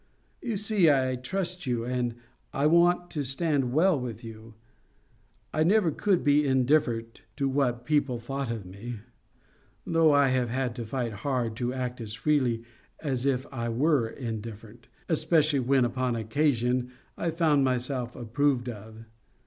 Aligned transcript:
You 0.41 0.57
see 0.57 0.89
I 0.89 1.15
trust 1.15 1.67
you, 1.67 1.85
and 1.85 2.15
I 2.55 2.65
want 2.65 3.11
to 3.11 3.23
stand 3.23 3.71
well 3.71 3.99
with 3.99 4.23
you. 4.23 4.55
I 5.53 5.61
never 5.61 5.91
could 5.91 6.23
be 6.23 6.43
indifferent 6.43 7.21
to 7.35 7.47
what 7.47 7.85
people 7.85 8.17
thought 8.17 8.49
of 8.49 8.65
me; 8.65 9.01
though 9.85 10.11
I 10.11 10.29
have 10.29 10.49
had 10.49 10.73
to 10.77 10.87
fight 10.87 11.13
hard 11.13 11.55
to 11.57 11.71
act 11.71 12.01
as 12.01 12.15
freely 12.15 12.63
as 12.99 13.27
if 13.27 13.45
I 13.53 13.69
were 13.69 14.07
indifferent, 14.07 14.87
especially 15.07 15.59
when 15.59 15.85
upon 15.85 16.15
occasion 16.15 16.93
I 17.15 17.29
found 17.29 17.63
myself 17.63 18.15
approved 18.15 18.69
of. 18.69 19.05